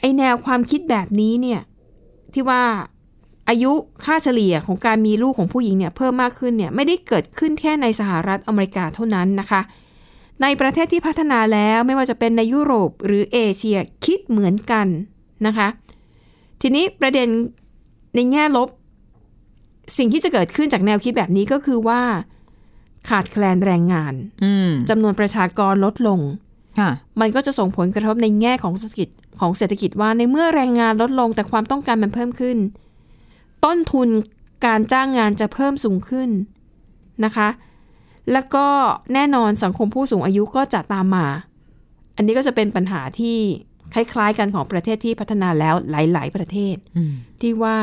[0.00, 1.60] ไอแนวความคิดแบบนี้เนี่ย
[2.34, 2.62] ที่ว่า
[3.48, 3.72] อายุ
[4.04, 9.60] ค่าเฉลี่ยของการมีลูกของผู้หญิงเนี่ยเพิ่มมากขึ้นเนี่ยไม่ได้เกิดขึ้นแค่ในสหรัฐอเมริกาเท่านั้นนะคะ
[10.42, 14.86] ในประเทศที่พัฒนาแล้วไม่ว่าจะเป็นในยุโรปหรือเอเชียคิดเหมือนกัน
[15.46, 15.68] นะคะ
[16.62, 17.28] ทีนี้ประเด็น
[18.14, 18.68] ในแง่ลบ
[19.98, 22.00] สิ่งที่จะเกิดขึ้นจากแนวคิดแบบนี้ก็คือว่า
[23.08, 26.20] ขาดแคลนแรงงานอืมจำนวนประชากรลดลง
[26.78, 29.08] ค่ะมันก็จะส่งผลกระทบในแง่ของเศรษฐกิจ
[29.40, 32.56] ของเศรษฐกิจว่าในเมื่อแรงงานลดลงแต่ความต้องการมันเพิ่มขึ้น
[33.64, 34.08] ต้นทุน
[34.66, 36.30] การจ้างงานจะเพิ่มสูงขึ้น
[37.24, 37.48] นะคะ
[38.32, 38.66] แล้วก็
[39.14, 41.26] แน่นอนสังคมผู้สูงอายุก็จะตามมา
[42.16, 43.38] อันนี้ก็จะเป็นปัญหาที่
[43.94, 47.76] คล้ายๆกันของประเทศที่พัฒนาแล้วหลาย ๆ ประเทศอืมที่ว่า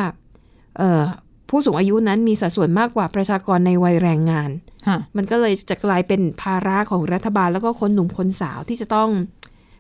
[0.78, 1.04] เอ่อ
[1.50, 4.50] ผู้สูงอายุนั้นมีสัดส่วนมากกว่าประชากรในวัยแรงงาน
[4.88, 9.10] ค่ะมันก็เลยจะกลายเป็นภาระของรัฐบาลแล้วก็คนหนุ่มคนสาวที่จะต้อง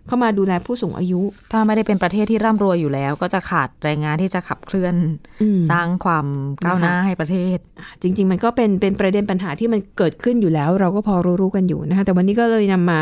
[0.07, 4.95] เข้ามาดูแลผู้สูงอายุ ถ้าไม่ได้เป็นประเทศที่ร่ำรวยอยู่แล้ว ก็จะขาดแรงงานที่จะขับเคลื่อน
[5.41, 6.25] อืมสร้างความ
[6.63, 12.99] ก้าวหน้าให้ประเทศอะจริง ๆ มันก็เป็นเป็นประเด็นปัญหาที่มันเกิดขึ้นอยู่แล้ว เราก็พอรู้ๆกันอยู่นะคะแต่วันนี้ก็เลยนำมา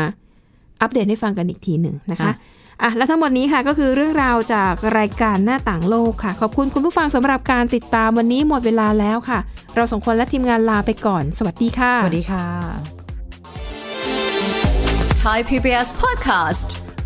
[0.82, 2.34] อัปเดตให้ฟังกันอีกทีหนึ่งนะคะค่ะ
[2.82, 9.38] อะและทั้งหมดนี้ค่ะก็คือเรื่องราวจากรายการหน้าต่างโลกค่ะ ขอบคุณคุณผู้ฟังสำหรับการติดตามวันนี้หมดเวลาแล้วค่ะ
[9.74, 12.46] เราสองคนและทีมงานลาไปก่อน สวัสดีค่ะ สวัสดีค่ะ
[15.24, 16.89] Thai PBS podcast.